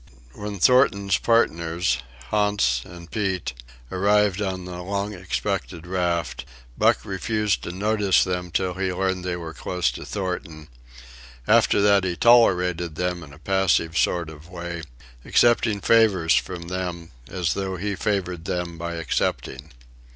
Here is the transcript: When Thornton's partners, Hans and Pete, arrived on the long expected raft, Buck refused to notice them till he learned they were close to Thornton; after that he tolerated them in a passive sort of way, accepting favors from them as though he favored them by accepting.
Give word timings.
When 0.33 0.57
Thornton's 0.59 1.19
partners, 1.19 1.99
Hans 2.29 2.81
and 2.85 3.11
Pete, 3.11 3.53
arrived 3.91 4.41
on 4.41 4.65
the 4.65 4.81
long 4.81 5.13
expected 5.13 5.85
raft, 5.85 6.43
Buck 6.75 7.05
refused 7.05 7.61
to 7.61 7.71
notice 7.71 8.23
them 8.23 8.49
till 8.49 8.73
he 8.73 8.91
learned 8.91 9.23
they 9.23 9.35
were 9.35 9.53
close 9.53 9.91
to 9.91 10.03
Thornton; 10.03 10.69
after 11.47 11.81
that 11.83 12.03
he 12.03 12.15
tolerated 12.15 12.95
them 12.95 13.21
in 13.21 13.31
a 13.31 13.37
passive 13.37 13.95
sort 13.95 14.31
of 14.31 14.49
way, 14.49 14.81
accepting 15.23 15.79
favors 15.81 16.33
from 16.33 16.63
them 16.69 17.11
as 17.29 17.53
though 17.53 17.75
he 17.75 17.93
favored 17.95 18.45
them 18.45 18.79
by 18.79 18.95
accepting. 18.95 19.71